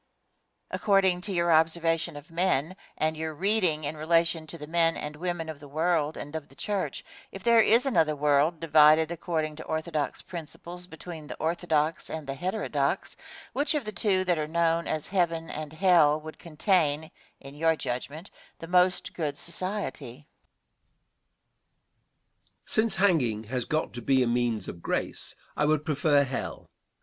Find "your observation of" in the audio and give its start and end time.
1.31-2.31